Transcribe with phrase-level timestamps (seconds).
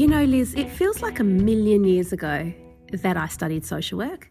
[0.00, 2.50] You know, Lis, it feels like a million years ago
[2.90, 4.30] that I studied social work,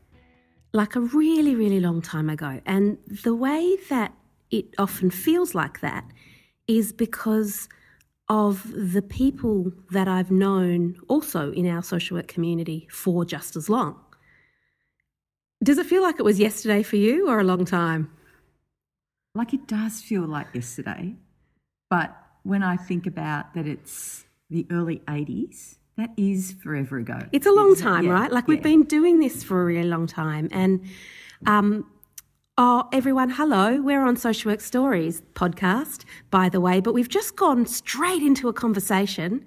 [0.74, 2.60] like a really, really long time ago.
[2.66, 4.12] And the way that
[4.50, 6.06] it often feels like that
[6.68, 7.70] is because
[8.30, 13.70] of the people that I've known also in our social work community for just as
[13.70, 14.00] long.
[15.64, 18.10] Does it feel like it was yesterday for you or a long time?
[19.36, 21.14] Like it does feel like yesterday.
[21.92, 27.20] But when I think about that it's the early 80s, that is forever ago.
[27.32, 28.32] It's a long time, yeah, right?
[28.32, 28.56] Like yeah.
[28.56, 30.48] we've been doing this for a really long time.
[30.52, 30.86] And
[31.46, 31.86] um,
[32.58, 33.82] oh, everyone, hello.
[33.82, 38.48] We're on Social Work Stories podcast, by the way, but we've just gone straight into
[38.48, 39.46] a conversation.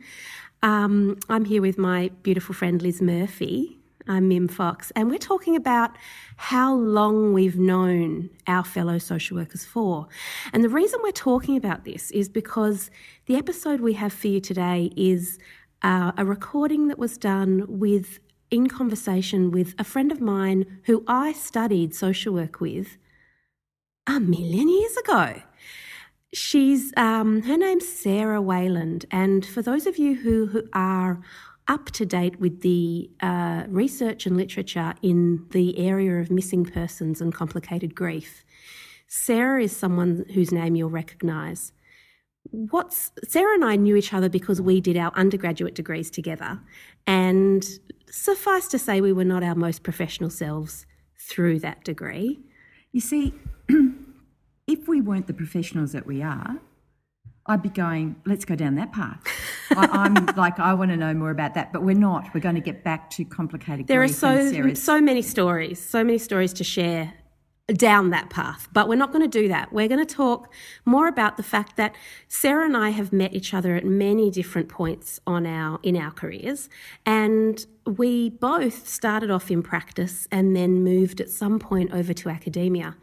[0.62, 3.81] Um, I'm here with my beautiful friend Lis Murphy.
[4.08, 5.96] I'm Mim Fox, and we're talking about
[6.36, 10.08] how long we've known our fellow social workers for.
[10.52, 12.90] And the reason we're talking about this is because
[13.26, 15.38] the episode we have for you today is
[15.82, 18.18] uh, a recording that was done with
[18.50, 22.98] in conversation with a friend of mine who I studied social work with
[24.06, 25.42] a million years ago.
[26.34, 31.20] She's um, her name's Sarah Wayland, and for those of you who, who are
[31.68, 37.20] up to date with the uh, research and literature in the area of missing persons
[37.20, 38.44] and complicated grief,
[39.06, 41.72] Sarah is someone whose name you'll recognise
[42.50, 46.60] what's Sarah and I knew each other because we did our undergraduate degrees together,
[47.06, 47.64] and
[48.10, 50.86] suffice to say, we were not our most professional selves
[51.18, 52.40] through that degree.
[52.92, 53.34] You see,
[54.66, 56.60] if we weren't the professionals that we are,
[57.46, 59.20] I'd be going, let's go down that path.
[59.70, 62.32] I, am like, I want to know more about that, but we're not.
[62.32, 63.88] We're going to get back to complicated.
[63.88, 67.14] There are so so many stories, so many stories to share
[67.68, 68.68] down that path.
[68.72, 69.72] But we're not going to do that.
[69.72, 70.52] We're going to talk
[70.84, 71.94] more about the fact that
[72.28, 76.10] Sarah and I have met each other at many different points on our in our
[76.10, 76.68] careers
[77.06, 82.28] and we both started off in practice and then moved at some point over to
[82.28, 82.96] academia.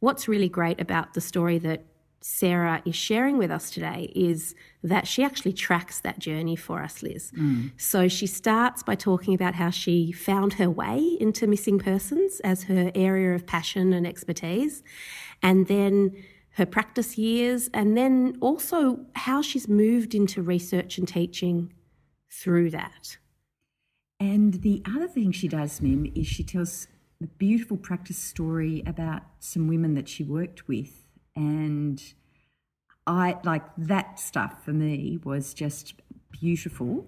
[0.00, 1.84] What's really great about the story that
[2.26, 7.02] Sarah is sharing with us today is that she actually tracks that journey for us,
[7.02, 7.30] Lis.
[7.32, 7.72] Mm.
[7.76, 12.62] So she starts by talking about how she found her way into missing persons as
[12.62, 14.82] her area of passion and expertise,
[15.42, 16.16] and then
[16.52, 21.74] her practice years, and then also how she's moved into research and teaching
[22.30, 23.18] through that.
[24.18, 26.88] And the other thing she does, Mim, is she tells
[27.22, 31.03] a beautiful practice story about some women that she worked with
[31.36, 32.02] and
[33.06, 35.94] I like that stuff for me was just
[36.30, 37.06] beautiful.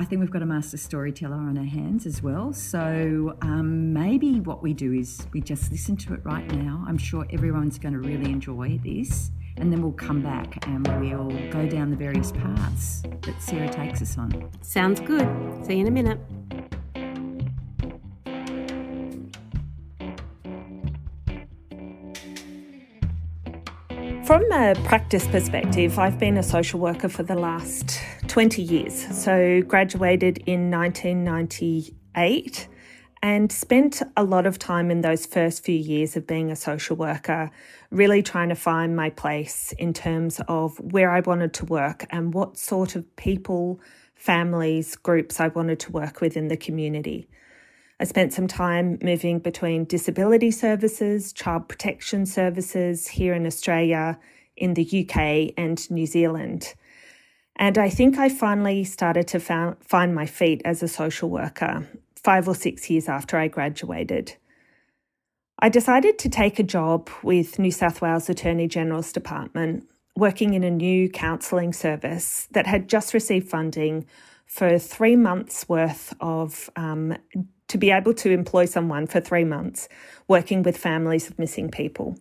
[0.00, 2.52] I think we've got a master storyteller on our hands as well.
[2.52, 6.84] So um, maybe what we do is we just listen to it right now.
[6.86, 9.32] I'm sure everyone's going to really enjoy this.
[9.56, 14.00] And then we'll come back and we'll go down the various paths that Sarah takes
[14.00, 14.48] us on.
[14.62, 15.26] Sounds good.
[15.66, 16.20] See you in a minute.
[24.28, 29.06] From a practice perspective, I've been a social worker for the last 20 years.
[29.16, 32.68] So, graduated in 1998
[33.22, 36.94] and spent a lot of time in those first few years of being a social
[36.94, 37.50] worker,
[37.90, 42.34] really trying to find my place in terms of where I wanted to work and
[42.34, 43.80] what sort of people,
[44.14, 47.30] families, groups I wanted to work with in the community.
[48.00, 54.18] I spent some time moving between disability services, child protection services here in Australia,
[54.56, 56.74] in the UK, and New Zealand.
[57.56, 61.88] And I think I finally started to found, find my feet as a social worker
[62.14, 64.34] five or six years after I graduated.
[65.58, 70.62] I decided to take a job with New South Wales Attorney General's Department, working in
[70.62, 74.06] a new counselling service that had just received funding
[74.46, 77.16] for three months' worth of um,
[77.68, 79.88] to be able to employ someone for three months
[80.26, 82.18] working with families of missing people.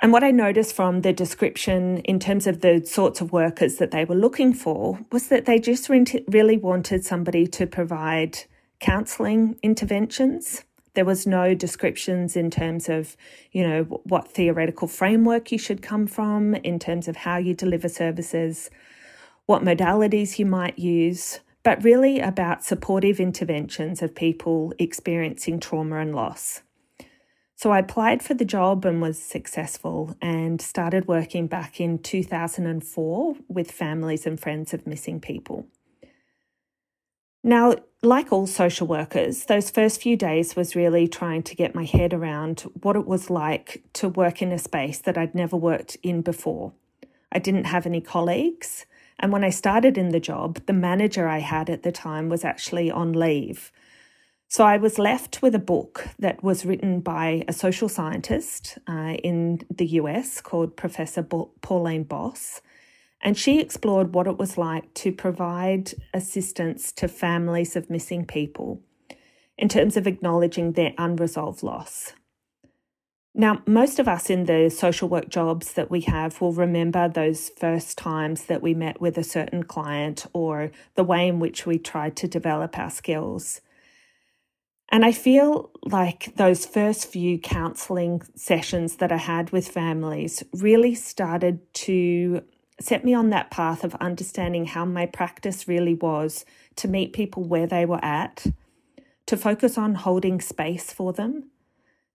[0.00, 3.92] And what I noticed from the description in terms of the sorts of workers that
[3.92, 8.40] they were looking for was that they just really wanted somebody to provide
[8.80, 10.64] counselling interventions.
[10.94, 13.16] There was no descriptions in terms of,
[13.52, 17.88] you know, what theoretical framework you should come from, in terms of how you deliver
[17.88, 18.70] services,
[19.46, 26.14] what modalities you might use but really about supportive interventions of people experiencing trauma and
[26.14, 26.62] loss.
[27.54, 33.36] So I applied for the job and was successful and started working back in 2004
[33.48, 35.68] with families and friends of missing people.
[37.44, 41.84] Now, like all social workers, those first few days was really trying to get my
[41.84, 45.96] head around what it was like to work in a space that I'd never worked
[46.02, 46.72] in before.
[47.30, 48.86] I didn't have any colleagues
[49.22, 52.44] And when I started in the job, the manager I had at the time was
[52.44, 53.70] actually on leave.
[54.48, 59.14] So I was left with a book that was written by a social scientist uh,
[59.22, 62.60] in the US called Professor Pauline Boss.
[63.22, 68.82] And she explored what it was like to provide assistance to families of missing people
[69.56, 72.12] in terms of acknowledging their unresolved loss.
[73.34, 77.48] Now, most of us in the social work jobs that we have will remember those
[77.56, 81.78] first times that we met with a certain client or the way in which we
[81.78, 83.62] tried to develop our skills.
[84.90, 90.94] And I feel like those first few counselling sessions that I had with families really
[90.94, 92.42] started to
[92.78, 96.44] set me on that path of understanding how my practice really was
[96.76, 98.44] to meet people where they were at,
[99.24, 101.51] to focus on holding space for them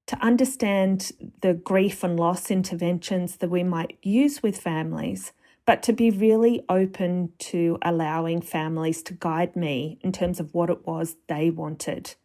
[0.07, 1.11] to understand
[1.41, 5.33] the grief and loss interventions that we might use with families,
[5.65, 10.69] but to be really open to allowing families to guide me in terms of what
[10.69, 12.15] it was they wanted,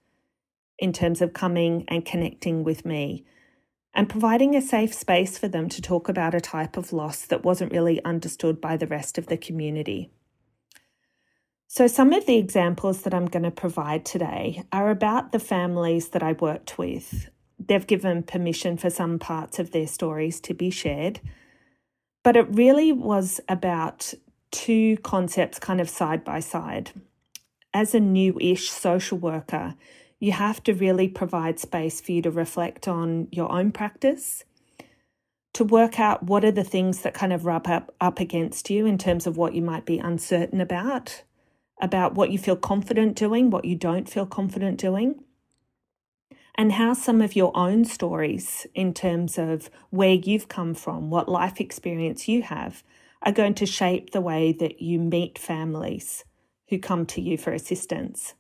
[0.79, 3.25] in terms of coming and connecting with me,
[3.93, 7.45] and providing a safe space for them to talk about a type of loss that
[7.45, 10.09] wasn't really understood by the rest of the community.
[11.67, 16.11] So, some of the examples that I'm going to provide today are about the families
[16.11, 20.71] that I worked with they've given permission for some parts of their stories to be
[20.71, 21.21] shared.
[22.23, 24.15] But it really was about
[24.51, 26.93] two concepts kind of side by side.
[27.75, 29.75] As a new ish social worker,
[30.21, 34.45] you have to really provide space for you to reflect on your own practice,
[35.55, 38.87] to work out what are the things that kind of rub up, up against you
[38.87, 41.25] in terms of what you might be uncertain about,
[41.81, 45.25] about what you feel confident doing, what you don't feel confident doing
[46.55, 51.29] and how some of your own stories, in terms of where you've come from, what
[51.29, 52.83] life experience you have,
[53.23, 56.25] are going to shape the way that you meet families
[56.69, 58.35] who come to you for assistance.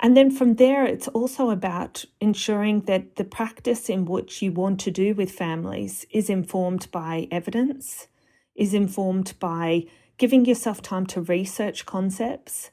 [0.00, 4.80] And then from there, it's also about ensuring that the practice in which you want
[4.80, 8.08] to do with families is informed by evidence,
[8.56, 9.86] is informed by
[10.18, 12.70] giving yourself time to research concepts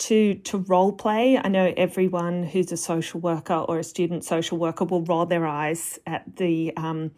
[0.00, 1.38] to to role play.
[1.38, 5.46] I know everyone who's a social worker or a student social worker will roll their
[5.46, 7.12] eyes at the um,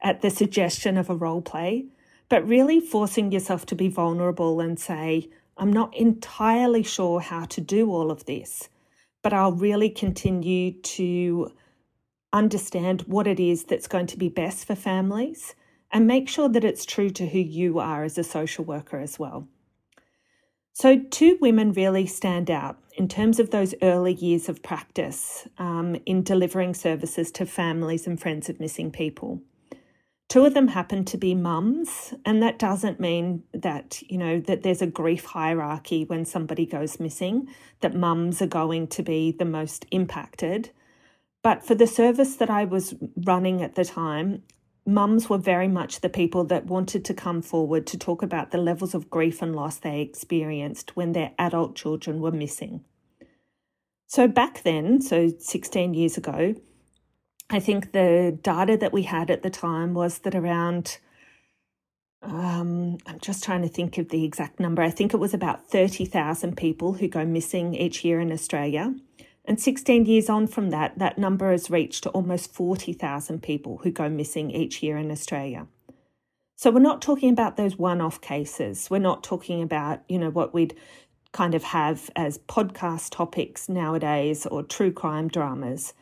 [0.00, 1.86] at the suggestion of a role play,
[2.28, 7.60] but really forcing yourself to be vulnerable and say, "I'm not entirely sure how to
[7.60, 8.68] do all of this,
[9.22, 11.52] but I'll really continue to."
[12.30, 15.54] Understand what it is that's going to be best for families
[15.90, 19.18] and make sure that it's true to who you are as a social worker as
[19.18, 19.48] well.
[20.80, 25.96] So, two women really stand out in terms of those early years of practice um,
[26.06, 29.42] in delivering services to families and friends of missing people.
[30.28, 34.62] Two of them happen to be mums, and that doesn't mean that, you know, that
[34.62, 37.48] there's a grief hierarchy when somebody goes missing,
[37.80, 40.70] that mums are going to be the most impacted.
[41.42, 44.44] But for the service that I was running at the time,
[44.88, 48.58] mums were very much the people that wanted to come forward to talk about the
[48.58, 52.82] levels of grief and loss they experienced when their adult children were missing.
[54.06, 56.54] So, back then, so 16 years ago,
[57.50, 60.98] I think the data that we had at the time was that around,
[62.22, 65.68] um, I'm just trying to think of the exact number, I think it was about
[65.68, 68.94] 30,000 people who go missing each year in Australia.
[69.48, 73.90] And 16 years on from that, that number has reached to almost 40,000 people who
[73.90, 75.66] go missing each year in Australia.
[76.56, 78.90] So we're not talking about those one off cases.
[78.90, 80.76] We're not talking about, you know, what we'd
[81.32, 85.94] kind of have as podcast topics nowadays or true crime dramas.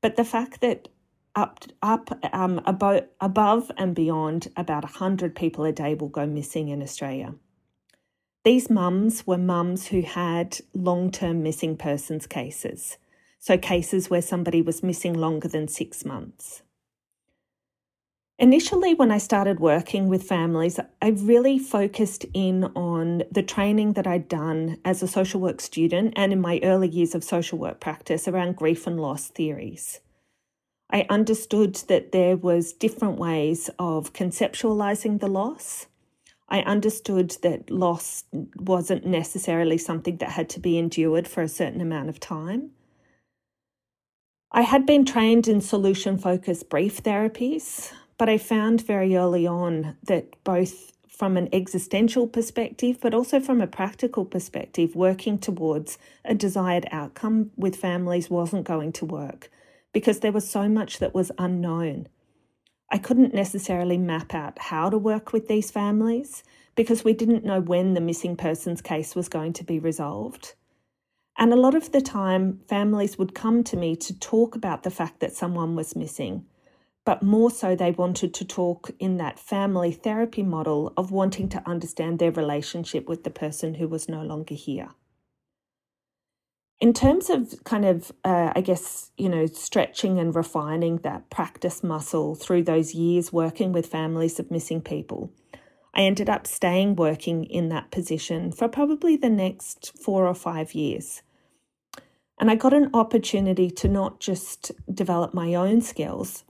[0.00, 0.86] But the fact that
[1.34, 6.68] up up um, above, above and beyond about 100 people a day will go missing
[6.68, 7.34] in Australia.
[8.44, 12.98] These mums were mums who had long term missing persons cases,
[13.38, 16.62] so cases where somebody was missing longer than six months.
[18.40, 24.08] Initially, when I started working with families, I really focused in on the training that
[24.08, 27.78] I'd done as a social work student and in my early years of social work
[27.78, 30.00] practice around grief and loss theories.
[30.90, 35.86] I understood that there was different ways of conceptualizing the loss
[36.52, 38.24] I understood that loss
[38.56, 42.72] wasn't necessarily something that had to be endured for a certain amount of time.
[44.52, 49.96] I had been trained in solution focused brief therapies, but I found very early on
[50.02, 56.34] that both from an existential perspective, but also from a practical perspective, working towards a
[56.34, 59.50] desired outcome with families wasn't going to work
[59.94, 62.08] because there was so much that was unknown.
[62.92, 66.44] I couldn't necessarily map out how to work with these families
[66.74, 70.54] because we didn't know when the missing persons case was going to be resolved.
[71.38, 74.90] And a lot of the time, families would come to me to talk about the
[74.90, 76.44] fact that someone was missing,
[77.06, 81.66] but more so, they wanted to talk in that family therapy model of wanting to
[81.66, 84.90] understand their relationship with the person who was no longer here.
[86.82, 91.84] In terms of kind of, uh, I guess, you know, stretching and refining that practice
[91.84, 95.30] muscle through those years working with families of missing people,
[95.94, 100.74] I ended up staying working in that position for probably the next four or five
[100.74, 101.22] years.
[102.40, 106.42] And I got an opportunity to not just develop my own skills,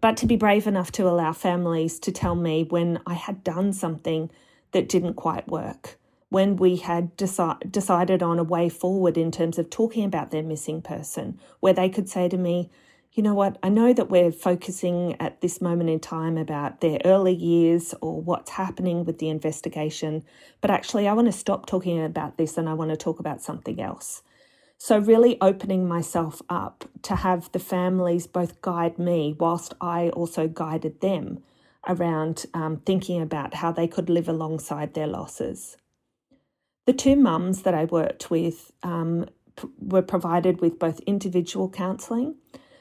[0.00, 3.74] but to be brave enough to allow families to tell me when I had done
[3.74, 4.30] something
[4.72, 5.98] that didn't quite work,
[6.28, 10.42] when we had deci- decided on a way forward in terms of talking about their
[10.42, 12.70] missing person, where they could say to me,
[13.12, 16.98] you know what, I know that we're focusing at this moment in time about their
[17.04, 20.22] early years or what's happening with the investigation,
[20.60, 23.40] but actually, I want to stop talking about this and I want to talk about
[23.40, 24.22] something else.
[24.76, 30.46] So, really opening myself up to have the families both guide me whilst I also
[30.46, 31.42] guided them
[31.88, 35.78] around um, thinking about how they could live alongside their losses.
[36.86, 39.26] The two mums that I worked with um,
[39.56, 42.36] p- were provided with both individual counselling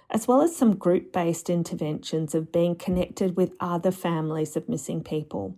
[0.10, 5.04] as well as some group based interventions of being connected with other families of missing
[5.04, 5.58] people.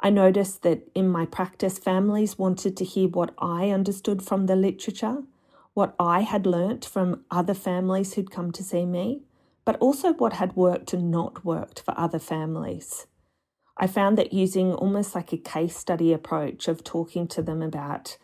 [0.00, 4.56] I noticed that in my practice, families wanted to hear what I understood from the
[4.56, 5.22] literature,
[5.74, 9.22] what I had learnt from other families who'd come to see me,
[9.64, 13.06] but also what had worked and not worked for other families.
[13.78, 18.18] I found that using almost like a case study approach of talking to them about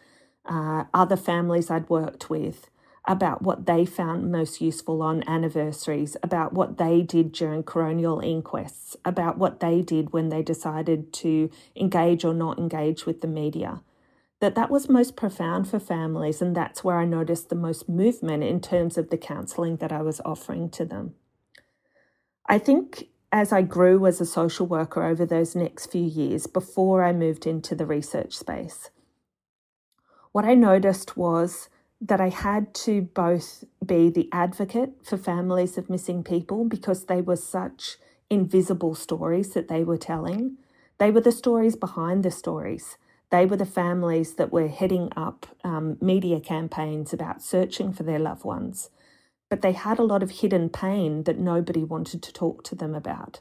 [0.45, 2.69] uh, other families I'd worked with
[3.07, 8.97] about what they found most useful on anniversaries, about what they did during coronial inquests,
[9.05, 13.83] about what they did when they decided to engage or not engage with the media.
[14.41, 18.43] That that was most profound for families, and that's where I noticed the most movement
[18.43, 21.15] in terms of the counselling that I was offering to them.
[22.49, 27.03] I think as I grew as a social worker over those next few years before
[27.03, 28.91] I moved into the research space,
[30.31, 31.69] what I noticed was
[32.01, 37.21] that I had to both be the advocate for families of missing people because they
[37.21, 37.97] were such
[38.31, 40.57] invisible stories that they were telling.
[40.99, 42.99] They were the stories behind the stories.
[43.31, 48.21] They were the families that were heading up um, media campaigns about searching for their
[48.21, 48.91] loved ones.
[49.51, 52.95] But they had a lot of hidden pain that nobody wanted to talk to them
[52.95, 53.41] about.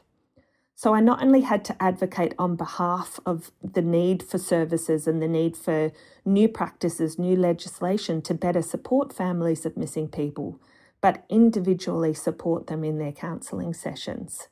[0.76, 5.22] So I not only had to advocate on behalf of the need for services and
[5.22, 5.92] the need for
[6.24, 10.60] new practices, new legislation to better support families of missing people,
[11.00, 14.48] but individually support them in their counselling sessions.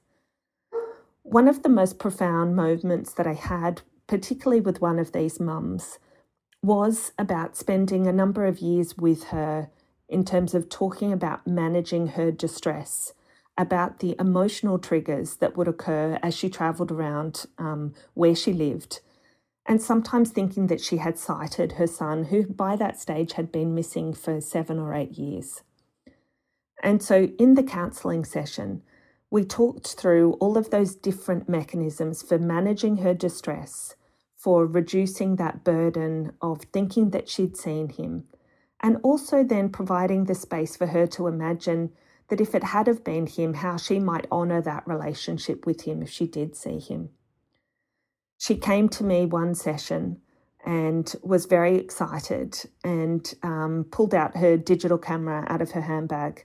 [1.22, 5.98] One of the most profound moments that I had, particularly with one of these mums,
[6.62, 9.70] was about spending a number of years with her
[10.12, 13.14] in terms of talking about managing her distress
[13.58, 19.00] about the emotional triggers that would occur as she travelled around um, where she lived,
[19.66, 23.74] and sometimes thinking that she had sighted her son, who by that stage had been
[23.74, 25.62] missing for seven or eight years.
[26.82, 28.82] And so in the counselling session,
[29.30, 33.94] we talked through all of those different mechanisms for managing her distress,
[34.36, 38.24] for reducing that burden of thinking that she'd seen him,
[38.82, 41.92] and also then providing the space for her to imagine
[42.28, 46.02] that if it had have been him, how she might honour that relationship with him
[46.02, 47.10] if she did see him.
[48.38, 50.20] She came to me one session
[50.64, 56.44] and was very excited and um, pulled out her digital camera out of her handbag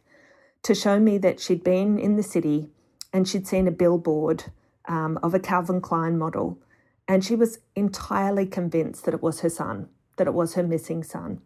[0.63, 2.69] to show me that she'd been in the city
[3.13, 4.45] and she'd seen a billboard
[4.87, 6.59] um, of a Calvin Klein model.
[7.07, 11.03] And she was entirely convinced that it was her son, that it was her missing
[11.03, 11.41] son.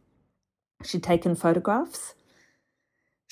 [0.86, 2.14] She'd taken photographs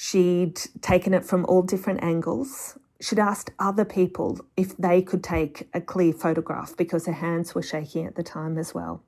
[0.01, 2.79] She'd taken it from all different angles.
[3.01, 7.61] She'd asked other people if they could take a clear photograph because her hands were
[7.61, 9.03] shaking at the time as well.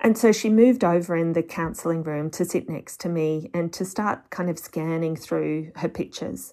[0.00, 3.72] And so she moved over in the counselling room to sit next to me and
[3.74, 6.52] to start kind of scanning through her pictures.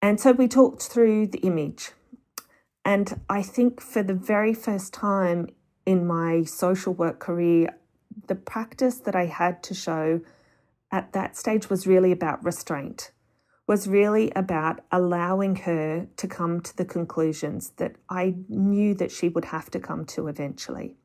[0.00, 1.90] And so we talked through the image.
[2.84, 5.48] And I think for the very first time
[5.84, 7.74] in my social work career,
[8.28, 10.20] the practice that I had to show
[10.90, 13.12] at that stage was really about restraint,
[13.66, 19.28] was really about allowing her to come to the conclusions that I knew that she
[19.28, 20.96] would have to come to eventually.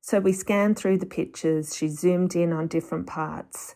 [0.00, 3.74] So we scanned through the pictures, she zoomed in on different parts.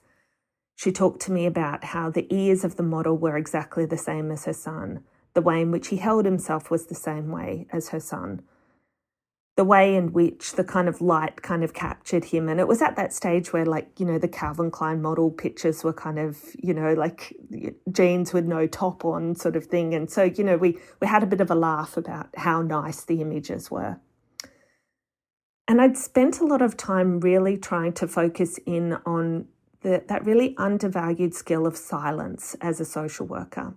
[0.76, 4.30] She talked to me about how the ears of the model were exactly the same
[4.30, 5.04] as her son.
[5.34, 8.42] the way in which he held himself was the same way as her son.
[9.58, 12.48] The way in which the kind of light kind of captured him.
[12.48, 15.82] And it was at that stage where, like, you know, the Calvin Klein model pictures
[15.82, 17.34] were kind of, you know, like
[17.90, 19.94] jeans with no top on sort of thing.
[19.94, 23.04] And so, you know, we, we had a bit of a laugh about how nice
[23.04, 23.98] the images were.
[25.66, 29.48] And I'd spent a lot of time really trying to focus in on
[29.82, 33.74] the, that really undervalued skill of silence as a social worker.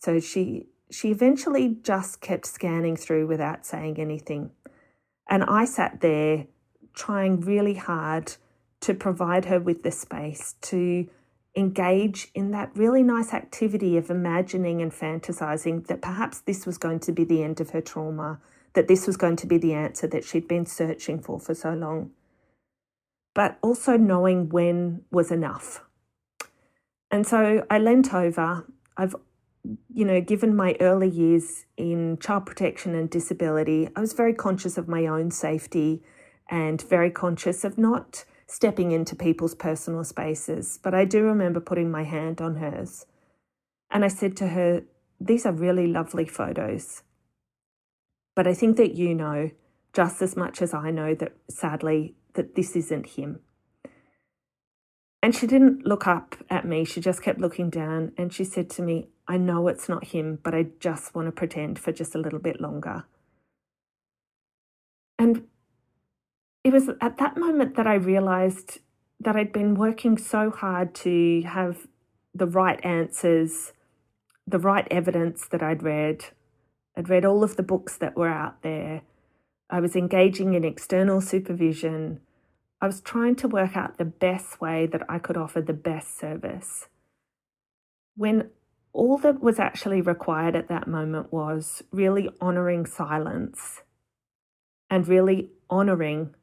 [0.00, 4.50] So she she eventually just kept scanning through without saying anything.
[5.32, 6.46] And I sat there
[6.94, 8.34] trying really hard
[8.82, 11.08] to provide her with the space to
[11.56, 17.00] engage in that really nice activity of imagining and fantasizing that perhaps this was going
[17.00, 18.40] to be the end of her trauma,
[18.74, 21.72] that this was going to be the answer that she'd been searching for for so
[21.72, 22.10] long
[23.34, 25.82] but also knowing when was enough.
[27.10, 28.66] And so I leant over.
[28.96, 29.16] I've,
[29.64, 34.76] you know, given my early years in child protection and disability, I was very conscious
[34.76, 36.02] of my own safety
[36.50, 40.78] and very conscious of not stepping into people's personal spaces.
[40.82, 43.06] But I do remember putting my hand on hers.
[43.90, 44.82] And I said to her,
[45.20, 47.02] These are really lovely photos.
[48.34, 49.50] But I think that you know
[49.92, 53.40] just as much as I know that sadly that this isn't him.
[55.22, 58.68] And she didn't look up at me, she just kept looking down and she said
[58.70, 62.14] to me, I know it's not him, but I just want to pretend for just
[62.14, 63.04] a little bit longer.
[65.18, 65.46] And
[66.64, 68.80] it was at that moment that I realized
[69.20, 71.86] that I'd been working so hard to have
[72.34, 73.72] the right answers,
[74.46, 76.26] the right evidence that I'd read.
[76.96, 79.02] I'd read all of the books that were out there.
[79.70, 82.20] I was engaging in external supervision.
[82.80, 86.18] I was trying to work out the best way that I could offer the best
[86.18, 86.88] service.
[88.16, 88.50] When
[88.92, 93.82] all that was actually required at that moment was really honouring silence
[94.90, 96.34] and really honouring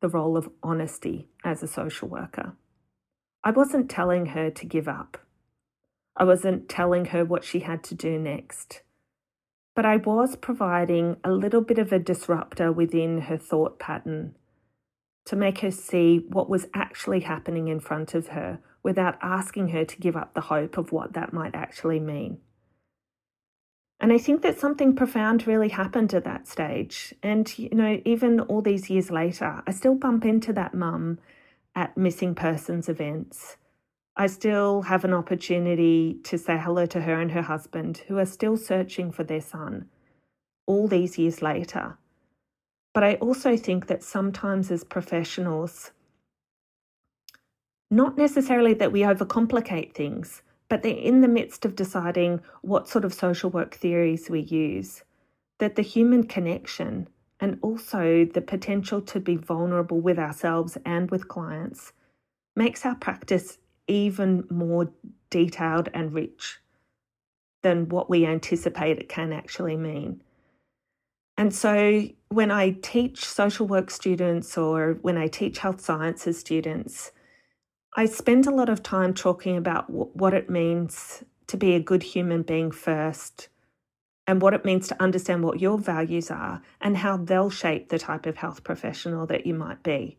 [0.00, 2.54] the role of honesty as a social worker.
[3.44, 5.18] I wasn't telling her to give up.
[6.16, 8.82] I wasn't telling her what she had to do next
[9.78, 14.34] but I was providing a little bit of a disruptor within her thought pattern
[15.24, 19.84] to make her see what was actually happening in front of her without asking her
[19.84, 22.38] to give up the hope of what that might actually mean.
[24.00, 27.14] And I think that something profound really happened at that stage.
[27.22, 31.18] And, you know, even all these years later, I still bump into that mum
[31.76, 33.56] at missing persons events
[34.20, 38.26] I still have an opportunity to say hello to her and her husband, who are
[38.26, 39.88] still searching for their son
[40.66, 41.96] all these years later.
[42.92, 45.92] But I also think that sometimes as professionals,
[47.90, 53.04] not necessarily that we overcomplicate things, but they're in the midst of deciding what sort
[53.04, 55.02] of social work theories we use,
[55.58, 57.08] that the human connection
[57.40, 61.92] and also the potential to be vulnerable with ourselves and with clients
[62.56, 64.90] makes our practice even more
[65.30, 66.58] detailed and rich
[67.62, 70.22] than what we anticipate it can actually mean.
[71.36, 77.12] And so when I teach social work students or when I teach health sciences students,
[77.98, 82.02] I spend a lot of time talking about what it means to be a good
[82.02, 83.48] human being first
[84.26, 87.98] and what it means to understand what your values are and how they'll shape the
[87.98, 90.16] type of health professional that you might be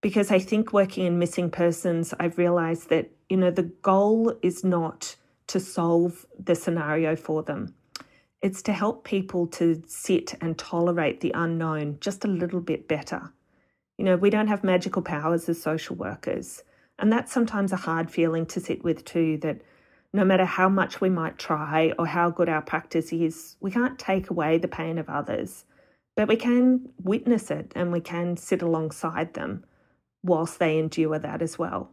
[0.00, 4.64] because I think working in missing persons, I've realized that, you know, the goal is
[4.64, 5.16] not
[5.48, 7.74] to solve the scenario for them.
[8.42, 13.32] It's to help people to sit and tolerate the unknown just a little bit better.
[13.96, 16.62] You know, we don't have magical powers as social workers.
[16.98, 19.60] And that's sometimes a hard feeling to sit with too, that
[20.12, 23.98] no matter how much we might try or how good our practice is, we can't
[23.98, 25.64] take away the pain of others.
[26.16, 29.64] But we can witness it and we can sit alongside them
[30.24, 31.92] whilst they endure that as well.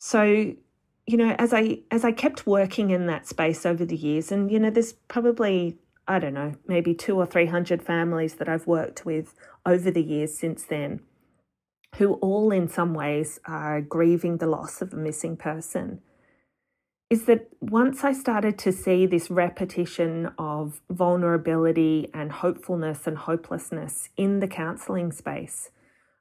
[0.00, 4.32] So, you know, as I as I kept working in that space over the years,
[4.32, 8.48] and you know, there's probably I don't know, maybe two or three hundred families that
[8.48, 9.34] I've worked with
[9.66, 11.00] over the years since then,
[11.98, 16.00] who all in some ways are grieving the loss of a missing person.
[17.10, 24.10] Is that once I started to see this repetition of vulnerability and hopefulness and hopelessness
[24.16, 25.70] in the counselling space,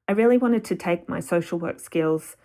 [0.07, 2.37] I really wanted to take my social work skills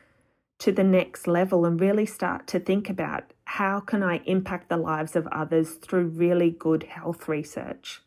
[0.58, 4.76] to the next level and really start to think about how can I impact the
[4.76, 8.02] lives of others through really good health research.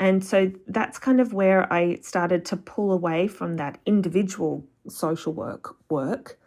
[0.00, 5.34] And so that's kind of where I started to pull away from that individual social
[5.34, 6.38] work work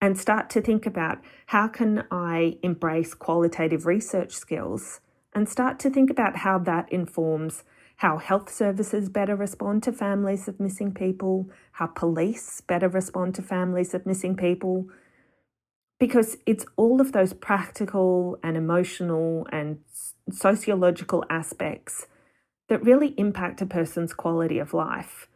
[0.00, 5.00] and start to think about how can I embrace qualitative research skills
[5.34, 7.64] and start to think about how that informs
[7.96, 13.42] how health services better respond to families of missing people, how police better respond to
[13.42, 14.86] families of missing people.
[15.98, 19.78] Because it's all of those practical and emotional and
[20.30, 22.06] sociological aspects
[22.68, 25.28] that really impact a person's quality of life.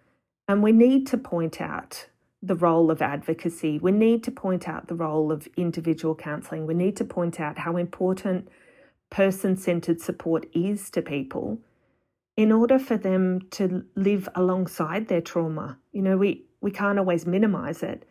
[0.47, 2.07] And we need to point out
[2.43, 3.79] the role of advocacy.
[3.79, 6.67] We need to point out the role of individual counselling.
[6.67, 8.49] We need to point out how important
[9.11, 11.59] person centered support is to people
[12.37, 15.79] in order for them to live alongside their trauma.
[15.93, 18.07] You know, we, we can't always minimize it,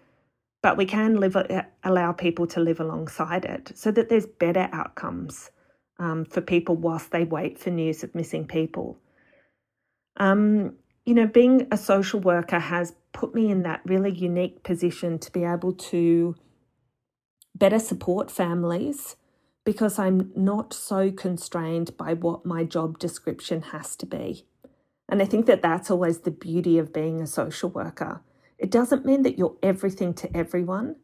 [0.61, 1.37] but we can live
[1.83, 5.51] allow people to live alongside it so that there's better outcomes
[5.99, 8.97] um, for people whilst they wait for news of missing people.
[10.17, 10.75] Um,
[11.05, 15.31] you know, being a social worker has put me in that really unique position to
[15.31, 16.35] be able to
[17.55, 19.15] better support families
[19.63, 24.45] because I'm not so constrained by what my job description has to be.
[25.09, 28.21] And I think that that's always the beauty of being a social worker.
[28.57, 30.97] It doesn't mean that you're everything to everyone,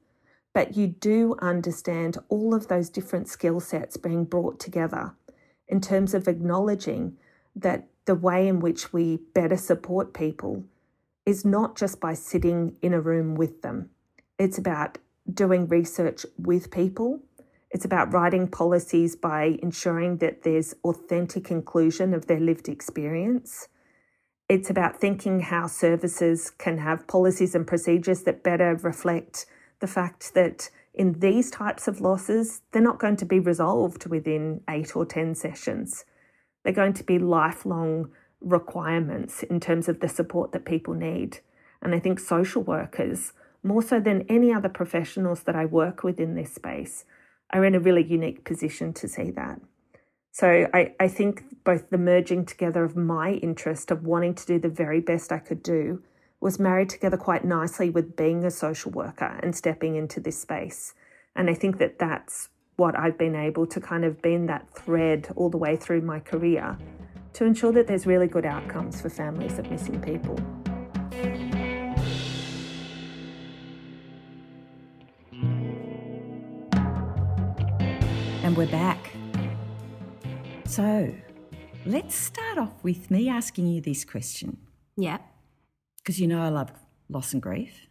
[0.54, 5.14] but you do understand all of those different skill sets being brought together
[5.68, 7.18] in terms of acknowledging
[7.56, 10.64] that the way in which we better support people
[11.26, 13.90] is not just by sitting in a room with them.
[14.38, 14.98] It's about
[15.32, 17.22] doing research with people.
[17.72, 23.70] It's about writing policies by ensuring that there's authentic inclusion of their lived experience.
[24.50, 29.46] It's about thinking how services can have policies and procedures that better reflect
[29.80, 34.62] the fact that in these types of losses, they're not going to be resolved within
[34.70, 36.06] eight or 10 sessions.
[36.64, 38.10] They're going to be lifelong
[38.42, 41.40] requirements in terms of the support that people need.
[41.82, 46.20] And I think social workers, more so than any other professionals that I work with
[46.20, 47.06] in this space,
[47.52, 49.62] are in a really unique position to see that.
[50.32, 54.60] So I, I think both the merging together of my interest of wanting to do
[54.60, 56.02] the very best I could do
[56.42, 60.96] was married together quite nicely with being a social worker and stepping into this space.
[61.36, 64.68] And I think that that's what I've been able to kind of be in that
[64.76, 66.78] thread all the way through my career
[67.34, 70.38] to ensure that there's really good outcomes for families of missing people.
[78.44, 79.12] And we're back.
[80.66, 81.14] So
[81.86, 84.58] let's start off with me asking you this question.
[84.98, 85.20] Yeah.
[85.98, 86.72] Because you know I love
[87.10, 87.88] loss and grief.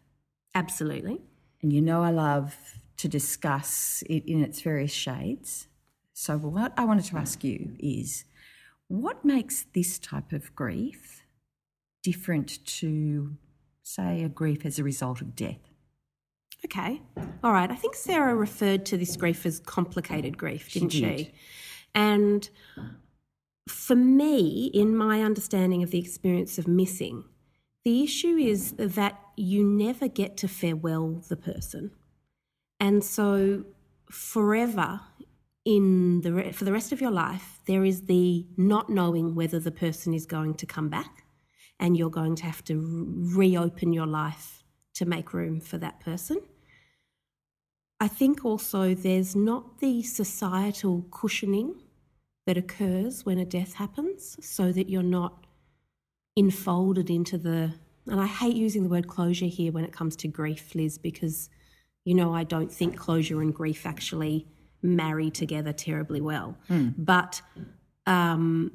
[0.55, 1.21] Absolutely.
[1.63, 2.55] And you know I love
[2.97, 5.69] to discuss it in its various shades.
[6.13, 8.25] So, what I wanted to ask you is
[8.89, 11.23] what makes this type of grief
[12.03, 13.37] different to,
[13.83, 15.71] say, a grief as a result of death?
[16.65, 17.01] Okay.
[17.43, 17.71] All right.
[17.71, 21.01] I think Sarah referred to this grief as complicated grief, didn't she?
[21.01, 21.19] Did.
[21.19, 21.33] she?
[21.95, 22.49] And
[23.69, 27.25] for me, in my understanding of the experience of missing,
[27.85, 31.91] the issue is that you never get to farewell the person.
[32.83, 33.65] And so,
[34.11, 35.01] forever
[35.65, 39.61] in the re- for the rest of your life, there is the not knowing whether
[39.61, 41.23] the person is going to come back,
[41.79, 44.65] and you're going to have to reopen your life
[44.95, 46.39] to make room for that person.
[48.01, 51.81] I think also there's not the societal cushioning
[52.47, 55.47] that occurs when a death happens, so that you're not
[56.35, 57.75] enfolded into the.
[58.09, 61.49] And I hate using the word closure here when it comes to grief, Lis, because
[62.05, 64.47] you know I don't think closure and grief actually
[64.83, 66.57] marry together terribly well.
[66.69, 66.95] Mm.
[66.99, 67.43] But
[68.07, 68.73] um,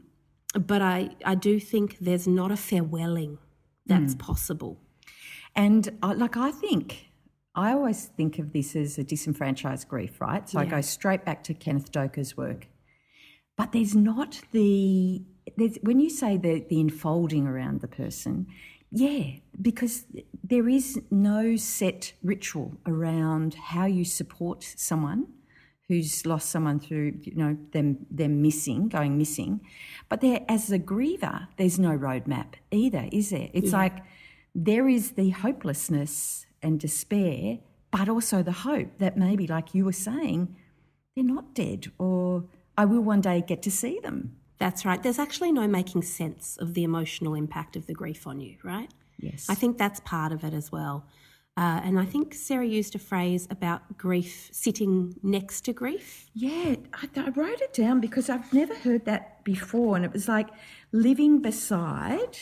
[0.54, 3.38] but I, I do think there's not a farewelling
[3.86, 4.20] that's mm.
[4.20, 4.80] possible.
[5.56, 7.10] And uh, like I think,
[7.56, 10.48] I always think of this as a disenfranchised grief, right?
[10.48, 10.68] So yeah.
[10.68, 12.68] I go straight back to Kenneth Doka's work.
[13.58, 15.24] But there's not the
[15.58, 18.48] there's when you say the the enfolding around the person,
[18.92, 19.24] yeah,
[19.62, 20.06] because
[20.44, 25.28] there is no set ritual around how you support someone
[25.88, 29.62] who's lost someone through you know them them missing going missing.
[30.10, 33.50] But there as a griever there's no roadmap either is there?
[33.54, 33.78] It's yeah.
[33.78, 33.98] like
[34.56, 37.60] there is the hopelessness and despair
[37.92, 40.56] but also the hope that maybe like you were saying
[41.16, 42.44] they're not dead or
[42.78, 45.02] i will one day get to see them that's right.
[45.02, 48.90] There's actually no making sense of the emotional impact of the grief on you right?
[49.20, 49.48] Yes.
[49.50, 51.06] I think that's part of it as well.
[51.58, 56.30] Uh, and I think Sarah used a phrase about grief sitting next to grief.
[56.36, 60.28] Yeah, I, I, wrote it down because I've never heard that before, and it was
[60.28, 60.50] like
[60.92, 62.38] living beside,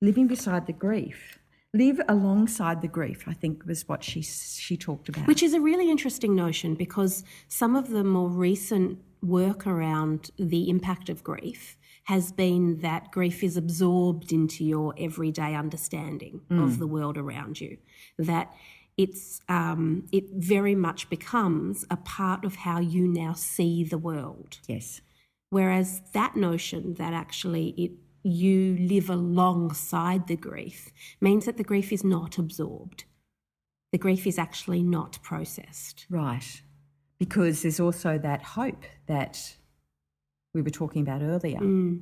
[0.00, 1.40] living beside the grief,
[1.74, 3.24] live alongside the grief.
[3.26, 7.24] I think was what she she talked about, which is a really interesting notion because
[7.48, 13.44] some of the more recent work around the impact of grief has been that grief
[13.44, 16.62] is absorbed into your everyday understanding mm.
[16.62, 17.78] of the world around you.
[18.18, 18.52] That
[18.96, 24.58] it's um, it very much becomes a part of how you now see the world.
[24.66, 25.00] Yes.
[25.50, 27.92] Whereas that notion that actually it
[28.24, 33.04] you live alongside the grief means that the grief is not absorbed.
[33.90, 36.06] The grief is actually not processed.
[36.08, 36.62] Right.
[37.24, 39.56] Because there's also that hope that
[40.54, 41.60] we were talking about earlier.
[41.60, 42.00] Mm.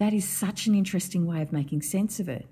[0.00, 2.46] That is such an interesting way of making sense of it.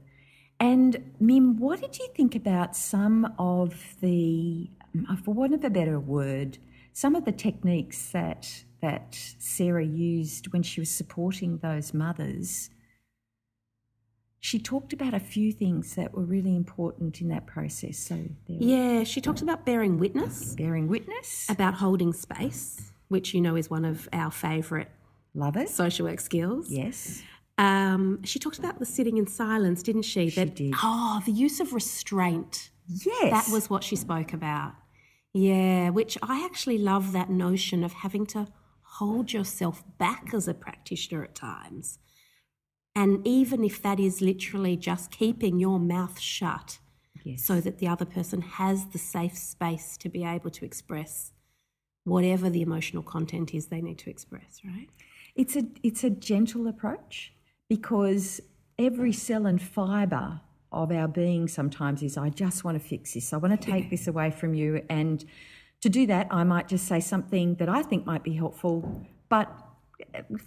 [0.58, 4.70] And Mim, what did you think about some of the,
[5.10, 6.56] uh, for want of a better word,
[6.94, 12.70] some of the techniques that that Sarah used when she was supporting those mothers?
[14.44, 17.96] She talked about a few things that were really important in that process.
[17.96, 23.54] So yeah, she talked about bearing witness, bearing witness, about holding space, which you know
[23.54, 24.88] is one of our favourite
[25.32, 26.68] lovers social work skills.
[26.68, 27.22] Yes.
[27.56, 30.28] Um, she talked about the sitting in silence, didn't she?
[30.30, 30.74] She that, did.
[30.82, 32.70] Oh, the use of restraint.
[32.88, 33.30] Yes.
[33.30, 34.72] That was what she spoke about.
[35.32, 38.48] Yeah, which I actually love that notion of having to
[38.82, 42.00] hold yourself back as a practitioner at times.
[42.94, 46.78] And even if that is literally just keeping your mouth shut
[47.24, 47.44] yes.
[47.44, 51.32] so that the other person has the safe space to be able to express
[52.04, 54.88] whatever the emotional content is they need to express, right?
[55.34, 57.32] It's a it's a gentle approach
[57.68, 58.40] because
[58.78, 60.40] every cell and fibre
[60.72, 63.32] of our being sometimes is I just want to fix this.
[63.32, 64.82] I want to take this away from you.
[64.88, 65.24] And
[65.82, 69.50] to do that, I might just say something that I think might be helpful, but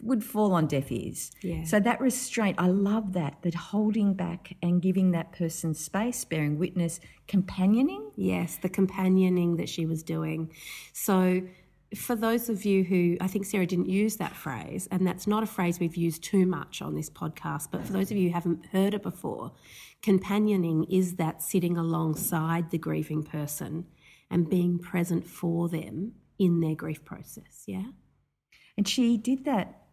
[0.04, 1.32] would fall on deaf ears.
[1.42, 1.64] Yeah.
[1.64, 6.60] So that restraint, I love that, that holding back and giving that person space, bearing
[6.60, 8.12] witness, companioning.
[8.16, 10.52] Yes, the companioning that she was doing.
[10.94, 11.42] So
[11.96, 15.44] for those of you who, I think Sarah didn't use that phrase, and that's not
[15.44, 18.34] a phrase we've used too much on this podcast, but for those of you who
[18.34, 19.54] haven't heard it before,
[20.02, 23.86] companioning is that sitting alongside the grieving person
[24.30, 27.64] and being present for them in their grief process.
[27.66, 27.86] Yeah.
[28.78, 29.84] And she did that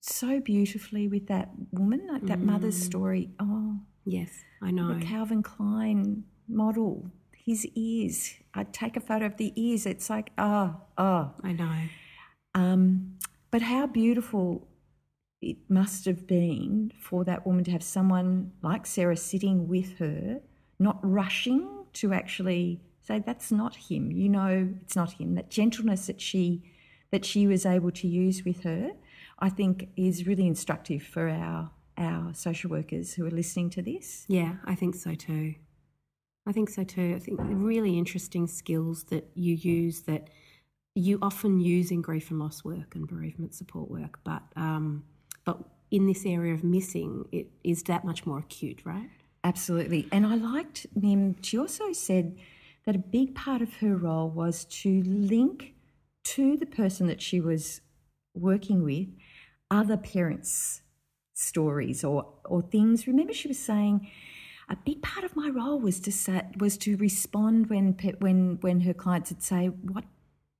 [0.00, 2.44] so beautifully with that woman, like that mm.
[2.44, 3.30] mother's story.
[3.40, 4.30] Oh, yes,
[4.60, 4.98] I know.
[4.98, 7.10] The Calvin Klein model
[7.44, 8.34] his ears.
[8.54, 9.86] I'd take a photo of the ears.
[9.86, 11.32] It's like, oh, oh.
[11.42, 11.78] I know.
[12.54, 13.18] Um,
[13.50, 14.68] but how beautiful
[15.40, 20.40] it must have been for that woman to have someone like Sarah sitting with her,
[20.78, 24.12] not rushing to actually say, that's not him.
[24.12, 25.34] You know, it's not him.
[25.34, 26.62] That gentleness that she
[27.12, 28.90] that she was able to use with her,
[29.38, 34.24] I think is really instructive for our our social workers who are listening to this.
[34.26, 35.54] Yeah, I think so too.
[36.46, 37.12] I think so too.
[37.14, 40.28] I think really interesting skills that you use that
[40.94, 45.04] you often use in grief and loss work and bereavement support work, but um,
[45.44, 45.58] but
[45.90, 49.10] in this area of missing, it is that much more acute, right?
[49.44, 50.08] Absolutely.
[50.10, 51.36] And I liked Mim.
[51.42, 52.38] She also said
[52.86, 55.74] that a big part of her role was to link
[56.24, 57.80] to the person that she was
[58.34, 59.08] working with
[59.70, 60.82] other parents'
[61.34, 63.06] stories or or things.
[63.06, 64.10] Remember, she was saying
[64.68, 68.80] a big part of my role was to say, was to respond when when when
[68.80, 70.04] her clients would say, "What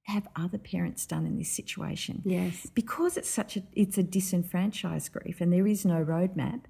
[0.04, 5.12] have other parents done in this situation?" Yes, because it's such a it's a disenfranchised
[5.12, 6.62] grief, and there is no roadmap.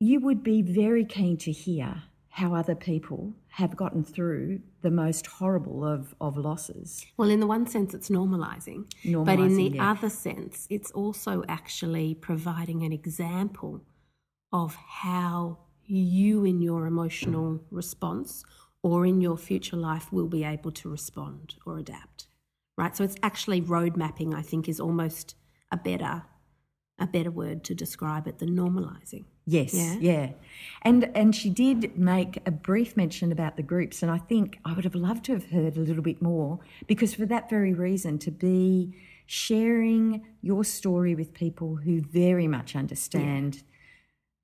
[0.00, 2.04] You would be very keen to hear
[2.38, 7.04] how other people have gotten through the most horrible of, of losses.
[7.16, 8.86] Well, in the one sense, it's normalising.
[9.04, 9.90] normalising but in the yeah.
[9.90, 13.82] other sense, it's also actually providing an example
[14.52, 18.44] of how you in your emotional response
[18.82, 22.26] or in your future life will be able to respond or adapt
[22.76, 25.34] right so it's actually road mapping i think is almost
[25.72, 26.22] a better
[26.98, 29.96] a better word to describe it than normalizing yes yeah?
[30.00, 30.30] yeah
[30.82, 34.72] and and she did make a brief mention about the groups and i think i
[34.72, 38.18] would have loved to have heard a little bit more because for that very reason
[38.18, 38.92] to be
[39.26, 43.62] sharing your story with people who very much understand yeah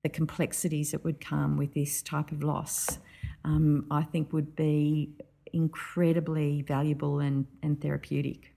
[0.05, 2.99] the complexities that would come with this type of loss,
[3.43, 5.17] um, I think would be
[5.53, 8.54] incredibly valuable and, and therapeutic.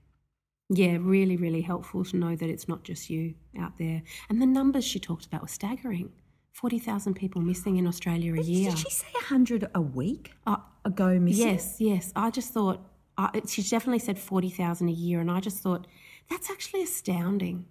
[0.70, 4.02] Yeah, really, really helpful to know that it's not just you out there.
[4.28, 6.12] And the numbers she talked about were staggering.
[6.52, 8.70] 40,000 people missing in Australia a year.
[8.70, 11.46] Did she say 100 a week uh, ago missing?
[11.46, 12.12] Yes, yes.
[12.16, 12.84] I just thought,
[13.16, 15.86] uh, she definitely said 40,000 a year, and I just thought,
[16.28, 17.66] that's actually astounding.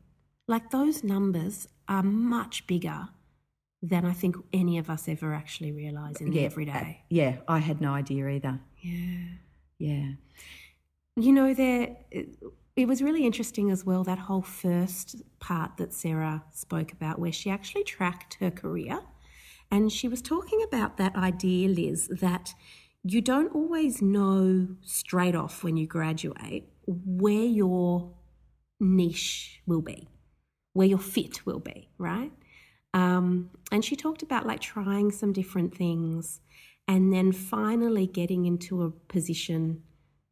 [0.48, 3.10] Like, those numbers are much bigger
[3.82, 6.72] than I think any of us ever actually realise in the yeah, everyday.
[6.72, 8.60] Uh, yeah, I had no idea either.
[8.82, 9.26] Yeah.
[9.78, 10.12] Yeah.
[11.16, 11.98] You know, there
[12.78, 17.32] it was really interesting as well that whole first part that Sarah spoke about, where
[17.32, 19.00] she actually tracked her career.
[19.72, 22.54] And she was talking about that idea, Lis, that
[23.04, 28.14] you don't always know straight off when you graduate where your
[28.80, 30.08] niche will be,
[30.74, 32.32] where your fit will be, right?
[32.94, 36.42] Um, and she talked about like trying some different things
[36.88, 39.82] and then finally getting into a position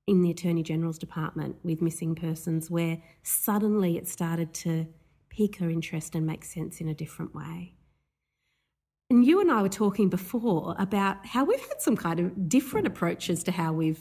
[0.07, 4.87] in the Attorney General's department with missing persons where suddenly it started to
[5.29, 7.73] pique her interest and make sense in a different way.
[9.09, 12.87] And you and I were talking before about how we've had some kind of different
[12.87, 13.99] approaches to how we've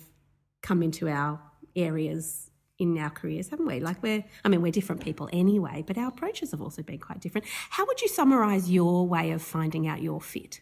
[0.63, 1.41] come into our
[1.77, 3.81] areas in our careers, haven't we?
[3.81, 7.21] Like we're, I mean, we're different people anyway, but our approaches have also been quite
[7.21, 7.47] different.
[7.71, 10.61] How would you summarise your way of finding out your fit?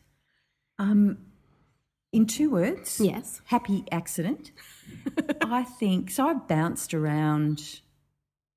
[0.79, 1.19] Um,
[2.13, 4.53] in two words, yes, happy accident.
[5.41, 6.29] I think so.
[6.29, 7.81] I've bounced around.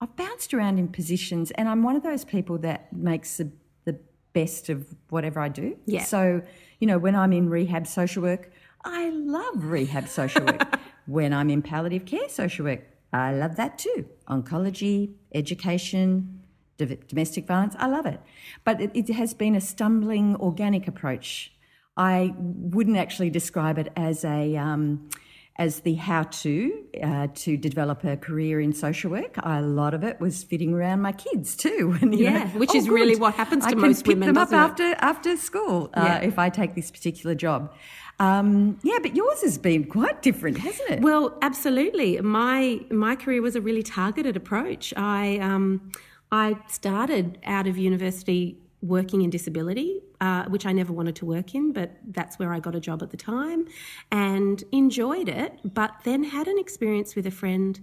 [0.01, 3.51] I've bounced around in positions, and I'm one of those people that makes the,
[3.85, 3.97] the
[4.33, 5.77] best of whatever I do.
[5.85, 6.03] Yeah.
[6.03, 6.41] So
[6.79, 8.51] you know, when I'm in rehab social work,
[8.83, 10.79] I love rehab social work.
[11.05, 12.81] when I'm in palliative care social work,
[13.13, 14.05] I love that too.
[14.27, 16.41] Oncology, education,
[16.77, 18.19] domestic violence, I love it.
[18.63, 21.53] But it, it has been a stumbling, organic approach.
[21.97, 25.09] I wouldn't actually describe it as a um,
[25.57, 29.37] as the how to uh, to develop a career in social work.
[29.37, 31.97] A lot of it was fitting around my kids too.
[32.01, 32.93] And, yeah, know, which oh, is good.
[32.93, 34.33] really what happens to I most can pick women.
[34.33, 36.17] them up after after school uh, yeah.
[36.19, 37.73] if I take this particular job.
[38.19, 41.01] Um, yeah, but yours has been quite different, hasn't it?
[41.01, 42.19] Well, absolutely.
[42.21, 44.93] My my career was a really targeted approach.
[44.97, 45.91] I um,
[46.31, 51.53] I started out of university working in disability, uh, which I never wanted to work
[51.53, 53.67] in, but that's where I got a job at the time,
[54.11, 55.51] and enjoyed it.
[55.63, 57.79] But then had an experience with a friend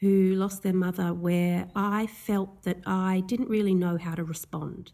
[0.00, 4.92] who lost their mother where I felt that I didn't really know how to respond.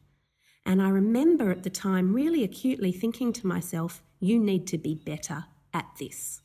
[0.65, 4.95] And I remember at the time really acutely thinking to myself, you need to be
[4.95, 6.41] better at this.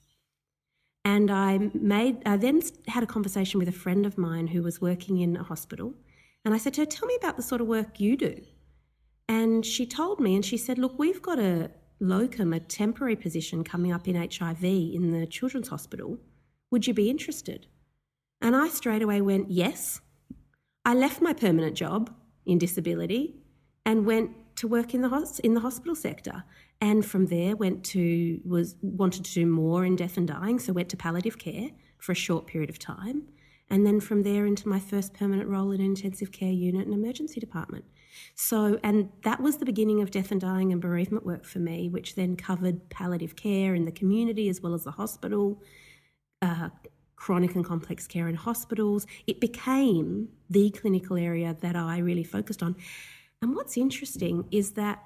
[1.06, 4.82] And I made I then had a conversation with a friend of mine who was
[4.82, 5.94] working in a hospital.
[6.44, 8.36] And I said to her, Tell me about the sort of work you do.
[9.30, 13.64] And she told me, and she said, Look, we've got a locum, a temporary position
[13.64, 16.18] coming up in HIV in the Children's Hospital.
[16.72, 17.68] Would you be interested?
[18.42, 20.02] And I straight away went, Yes.
[20.86, 22.14] I left my permanent job
[22.46, 23.36] in disability
[23.86, 26.44] and went to work in the hos- in the hospital sector
[26.82, 30.74] and from there went to was wanted to do more in death and dying so
[30.74, 33.24] went to palliative care for a short period of time
[33.70, 36.94] and then from there into my first permanent role in an intensive care unit and
[36.94, 37.86] emergency department.
[38.36, 41.88] So and that was the beginning of death and dying and bereavement work for me
[41.90, 45.62] which then covered palliative care in the community as well as the hospital
[46.42, 46.70] uh,
[47.16, 49.06] chronic and complex care in hospitals.
[49.26, 52.76] It became the clinical area that i really focused on.
[53.42, 55.04] And what's interesting is that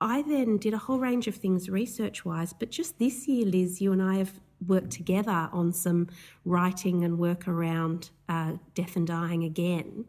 [0.00, 3.80] I then did a whole range of things research wise, but just this year, Lis,
[3.80, 6.08] you and I have worked together on some
[6.44, 10.04] writing and work around uh, death and dying again.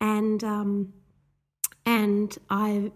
[0.00, 0.92] And, um,
[1.84, 2.92] and I,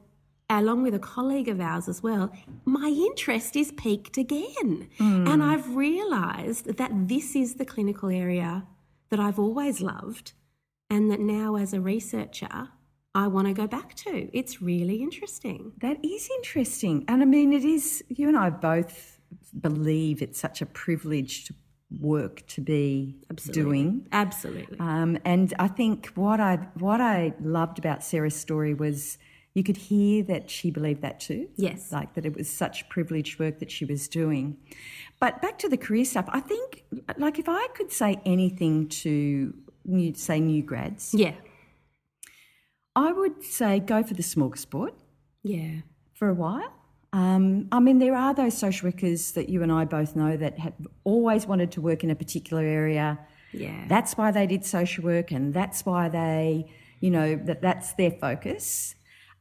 [0.50, 2.32] along with a colleague of ours as well,
[2.64, 4.88] my interest is peaked again.
[4.98, 5.28] Mm.
[5.28, 8.66] And I've realised that this is the clinical area
[9.08, 10.32] that I've always loved,
[10.88, 12.68] and that now as a researcher,
[13.14, 14.30] I want to go back to.
[14.32, 15.72] It's really interesting.
[15.80, 17.04] That is interesting.
[17.08, 19.18] And I mean, it is, you and I both
[19.60, 21.52] believe it's such a privileged
[22.00, 23.62] work to be Absolutely.
[23.62, 24.08] doing.
[24.12, 24.78] Absolutely.
[24.78, 29.18] Um, and I think what I what I loved about Sarah's story was
[29.54, 31.48] you could hear that she believed that too.
[31.56, 31.92] Yes.
[31.92, 34.56] Like that it was such privileged work that she was doing.
[35.20, 36.84] But back to the career stuff, I think
[37.18, 41.14] like if I could say anything to new say new grads.
[41.14, 41.34] Yeah.
[42.94, 44.92] I would say go for the smorgasbord.
[45.42, 45.80] Yeah.
[46.14, 46.72] For a while.
[47.12, 50.58] Um, I mean, there are those social workers that you and I both know that
[50.58, 50.72] have
[51.04, 53.18] always wanted to work in a particular area.
[53.52, 53.84] Yeah.
[53.86, 58.12] That's why they did social work, and that's why they, you know, that that's their
[58.12, 58.94] focus.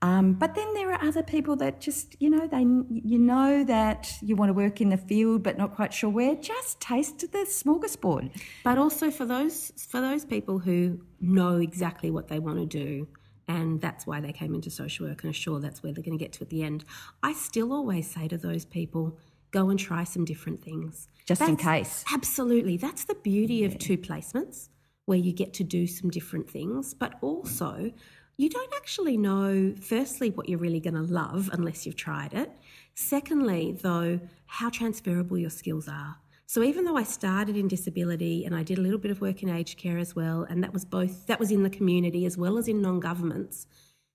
[0.03, 4.11] Um, but then there are other people that just, you know, they, you know, that
[4.21, 6.35] you want to work in the field, but not quite sure where.
[6.35, 8.31] Just taste the smorgasbord.
[8.63, 13.07] But also for those for those people who know exactly what they want to do,
[13.51, 16.17] and that's why they came into social work and are sure that's where they're going
[16.17, 16.85] to get to at the end.
[17.21, 19.17] I still always say to those people,
[19.51, 21.09] go and try some different things.
[21.25, 22.05] Just that's, in case.
[22.13, 22.77] Absolutely.
[22.77, 23.67] That's the beauty yeah.
[23.67, 24.69] of two placements
[25.05, 27.91] where you get to do some different things, but also
[28.37, 32.49] you don't actually know, firstly, what you're really going to love unless you've tried it.
[32.95, 36.15] Secondly, though, how transferable your skills are.
[36.51, 39.41] So even though I started in disability and I did a little bit of work
[39.41, 42.37] in aged care as well, and that was both that was in the community as
[42.37, 43.67] well as in non-governments,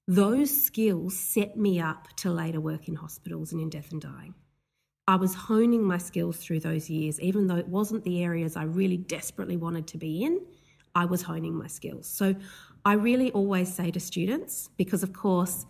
[0.06, 4.34] those skills set me up to later work in hospitals and in death and dying.
[5.08, 8.64] I was honing my skills through those years, even though it wasn't the areas I
[8.64, 10.38] really desperately wanted to be in.
[10.94, 12.06] I was honing my skills.
[12.06, 12.34] So
[12.84, 15.64] I really always say to students, because of course,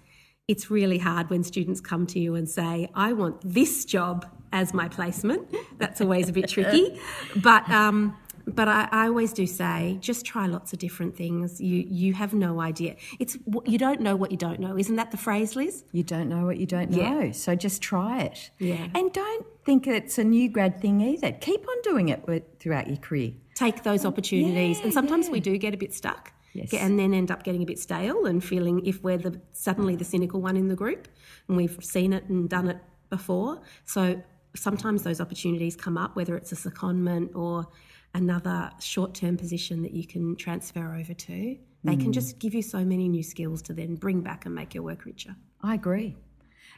[0.49, 4.73] it's really hard when students come to you and say, I want this job as
[4.73, 5.53] my placement.
[5.79, 7.01] That's always a bit tricky.
[7.37, 8.17] But um,
[8.47, 11.61] but I, I, always do say, just try lots of different things.
[11.61, 12.95] You you have no idea.
[13.19, 14.79] It's you don't know what you don't know.
[14.79, 15.85] Isn't that the phrase, Lis?
[15.93, 17.23] You don't know what you don't know.
[17.23, 17.33] Yeah.
[17.33, 18.51] So just try it.
[18.59, 18.87] Yeah.
[18.95, 21.33] And don't think it's a new grad thing either.
[21.33, 22.25] Keep on doing it
[22.61, 23.33] throughout your career.
[23.55, 25.33] Take those opportunities, Yeah, and sometimes yeah.
[25.33, 26.33] we do get a bit stuck.
[26.57, 26.75] Yes.
[26.75, 30.05] And then end up getting a bit stale and feeling if we're the suddenly the
[30.05, 31.09] cynical one in the group
[31.49, 32.79] and we've seen it and done it
[33.11, 33.63] before.
[33.85, 34.23] So
[34.55, 37.67] sometimes those opportunities come up, whether it's a secondment or
[38.15, 41.57] another short term position that you can transfer over to.
[41.85, 44.75] They can just give you so many new skills to then bring back and make
[44.75, 45.37] your work richer.
[45.63, 46.17] I agree.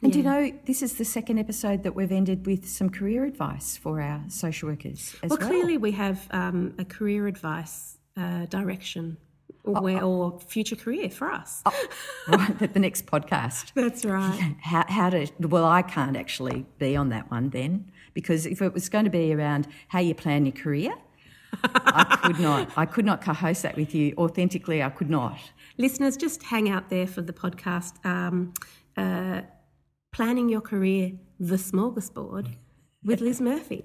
[0.02, 3.24] And do you know, this is the second episode that we've ended with some career
[3.24, 5.38] advice for our social workers as well.
[5.38, 9.16] Well, clearly we have um, a career advice uh, direction
[9.64, 11.62] or, where, or future career for us.
[12.28, 13.72] right, the next podcast.
[13.74, 14.56] That's right.
[14.60, 18.72] How, how to, well, I can't actually be on that one then, because if it
[18.72, 20.94] was going to be around how you plan your career,
[21.62, 22.70] I could not.
[22.76, 24.82] I could not co-host that with you authentically.
[24.82, 25.38] I could not.
[25.76, 28.04] Listeners, just hang out there for the podcast.
[28.04, 28.52] Um,
[28.96, 29.42] uh,
[30.12, 32.56] planning your career, the smorgasbord
[33.04, 33.84] with Lis Murphy.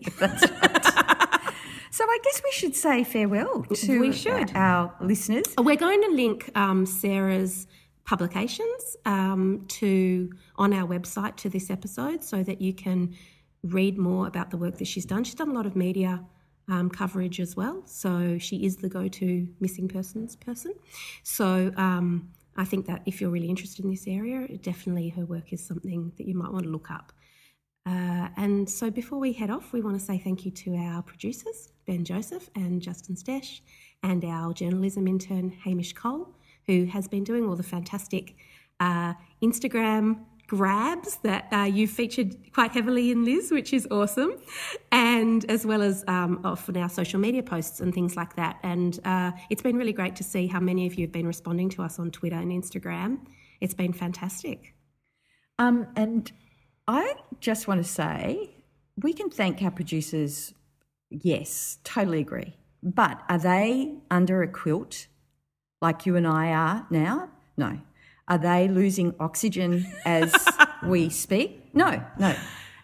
[1.93, 4.51] So I guess we should say farewell to We should.
[4.55, 5.45] our listeners.
[5.59, 7.67] We're going to link um, Sarah's
[8.03, 13.13] publications um, to on our website to this episode so that you can
[13.61, 15.23] read more about the work that she's done.
[15.23, 16.25] She's done a lot of media
[16.67, 20.73] um, coverage as well, so she is the go-to missing persons person.
[21.21, 25.53] So um, I think that if you're really interested in this area, definitely her work
[25.53, 27.13] is something that you might want to look up.
[27.85, 31.01] Uh, and so before we head off, we want to say thank you to our
[31.01, 33.61] producers, Ben Joseph and Justin Stech,
[34.03, 36.33] and our journalism intern, Hamish Cole,
[36.65, 38.35] who has been doing all the fantastic
[38.79, 44.33] uh, Instagram grabs that uh, you featured quite heavily in Lis, which is awesome,
[44.91, 48.59] and as well as um, often our social media posts and things like that.
[48.63, 51.69] And uh, it's been really great to see how many of you have been responding
[51.71, 53.19] to us on Twitter and Instagram.
[53.61, 54.75] It's been fantastic.
[55.59, 56.31] Um, and
[56.87, 58.55] I just want to say
[59.01, 60.53] we can thank our producers.
[61.09, 62.55] Yes, totally agree.
[62.81, 65.07] But are they under a quilt
[65.81, 67.29] like you and I are now?
[67.55, 67.79] No.
[68.27, 70.33] Are they losing oxygen as
[70.85, 71.73] we speak?
[71.73, 72.35] No, no.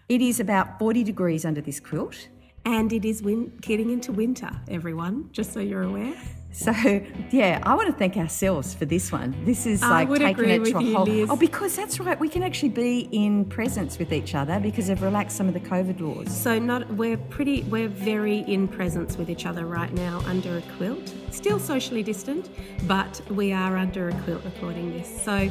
[0.08, 2.30] It is about 40 degrees under this quilt.
[2.66, 6.16] And it is win- getting into winter, everyone, just so you're aware.
[6.52, 6.72] So,
[7.32, 9.36] yeah, I want to thank ourselves for this one.
[9.46, 11.06] This is like taking it to a you, whole.
[11.06, 11.30] Lis.
[11.30, 12.20] Oh, because that's right.
[12.20, 15.60] We can actually be in presence with each other because they've relaxed some of the
[15.60, 16.36] COVID laws.
[16.36, 20.62] So not we're pretty we're very in presence with each other right now under a
[20.78, 21.14] quilt.
[21.32, 22.50] Still socially distant,
[22.88, 25.24] but we are under a quilt recording this.
[25.24, 25.50] So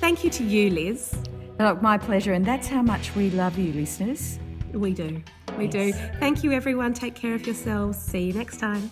[0.00, 1.14] thank you to you, Lis.
[1.58, 2.32] Look, my pleasure.
[2.32, 4.38] And that's how much we love you, listeners.
[4.72, 5.22] We do.
[5.56, 5.92] We do.
[6.20, 6.94] Thank you everyone.
[6.94, 7.98] Take care of yourselves.
[7.98, 8.90] See you next time.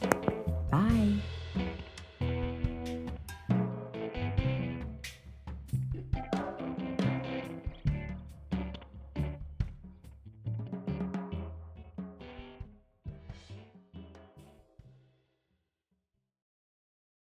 [0.71, 1.15] Bye.